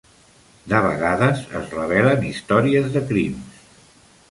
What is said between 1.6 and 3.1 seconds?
revelen històries de